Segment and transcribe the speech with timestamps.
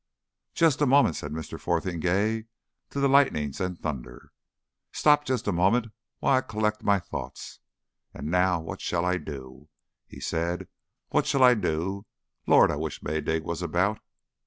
[0.55, 1.59] "Just a moment," said Mr.
[1.59, 2.45] Fotheringay
[2.89, 4.31] to the lightnings and thunder.
[4.91, 7.59] "Stop jest a moment while I collect my thoughts....
[8.11, 9.69] And now what shall I do?"
[10.07, 10.67] he said.
[11.09, 12.07] "What shall I do?
[12.47, 12.71] Lord!
[12.71, 13.99] I wish Maydig was about.